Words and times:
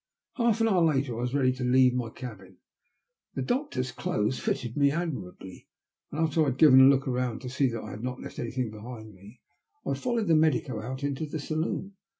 Half 0.37 0.61
an 0.61 0.67
hour 0.67 0.81
later 0.81 1.15
I 1.15 1.21
was 1.21 1.35
ready 1.35 1.51
to 1.53 1.63
leave 1.63 1.93
my 1.93 2.09
cabin. 2.09 2.57
The 3.35 3.43
doctor's 3.43 3.91
clothes 3.91 4.39
fitted 4.39 4.75
me 4.75 4.89
admirably, 4.89 5.67
and 6.11 6.21
after 6.25 6.41
I 6.41 6.45
had 6.45 6.57
given 6.57 6.79
a 6.81 6.85
look 6.89 7.05
round 7.05 7.41
to 7.41 7.49
see 7.49 7.69
that 7.69 7.83
I 7.83 7.91
had 7.91 8.03
not 8.03 8.19
left 8.19 8.37
anjrthing 8.37 8.71
behind 8.71 9.13
me, 9.13 9.41
I 9.85 9.93
followed 9.93 10.25
the 10.27 10.33
medico 10.35 10.81
out 10.81 11.03
into 11.03 11.27
the 11.27 11.37
saloon. 11.39 11.97